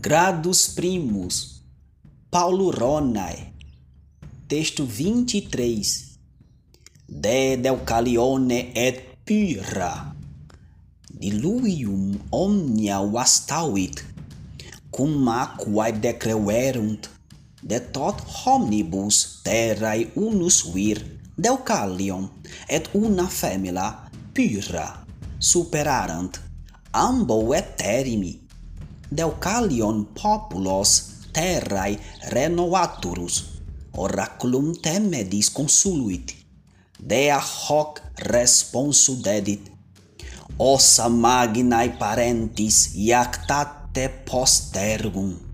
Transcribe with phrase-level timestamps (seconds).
[0.00, 1.62] Gradus Primos,
[2.30, 3.52] Paulo Ronae,
[4.46, 6.04] texto 23.
[7.08, 10.14] De Deucalione et Pyrrha,
[11.10, 14.04] diluium omnia vastavit,
[14.94, 17.10] cum aquae decreverunt,
[17.60, 21.02] de tot homnibus terrae unus vir
[21.34, 22.30] Deucalion
[22.68, 23.90] et una femina
[24.32, 24.92] Pyrrha
[25.38, 26.38] superarant,
[26.92, 28.47] ambo eterimi,
[29.10, 30.90] Deucalion populos
[31.32, 31.96] terrae
[32.28, 33.44] renovaturus,
[33.96, 36.34] oraculum temedis consuluit.
[37.00, 39.70] Dea hoc responsu dedit,
[40.58, 45.47] ossa magnae parentis iactate postergum.